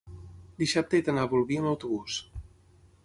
dissabte 0.61 0.97
he 0.99 1.05
d'anar 1.09 1.25
a 1.27 1.31
Bolvir 1.35 1.59
amb 1.61 1.73
autobús. 1.73 2.17